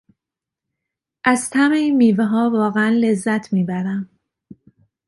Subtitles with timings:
[1.23, 4.09] از طعم این میوهها واقعا لذت میبرم.